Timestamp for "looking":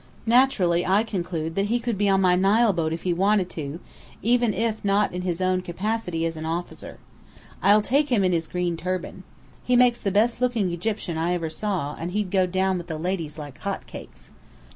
10.41-10.71